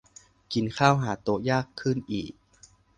[0.53, 2.33] กินข้าวหาโต๊ะยากขึ้นอีก